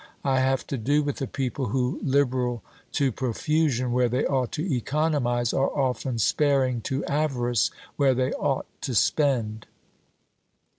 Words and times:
I 0.23 0.39
have 0.39 0.65
to 0.65 0.79
do 0.79 1.03
with 1.03 1.21
a 1.21 1.27
people 1.27 1.67
who, 1.67 1.99
liberal 2.01 2.63
to 2.93 3.11
profusion 3.11 3.91
where 3.91 4.09
they 4.09 4.25
ought 4.25 4.51
to 4.53 4.75
economize, 4.75 5.53
are 5.53 5.69
often 5.77 6.17
sparing 6.17 6.81
to 6.89 7.05
avarice 7.05 7.69
where 7.97 8.15
they 8.15 8.31
ought 8.33 8.65
to 8.81 8.95
spend." 8.95 9.67